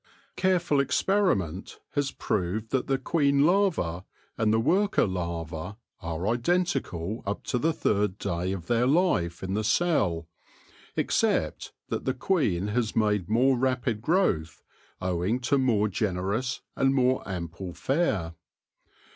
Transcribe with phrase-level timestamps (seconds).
[0.35, 4.03] Careful experiment has proved that the queen larva
[4.35, 9.43] and the worker larva are iden tical up to the third day of their life
[9.43, 10.27] in the cell,
[10.95, 14.63] except that the queen has made more rapid growth
[14.99, 18.33] owing to more generous and more ample fare.